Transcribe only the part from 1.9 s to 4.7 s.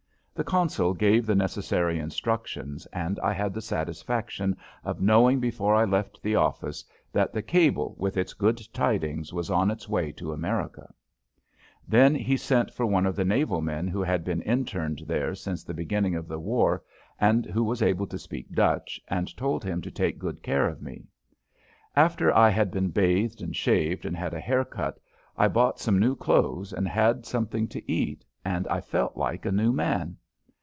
instructions, and I had the satisfaction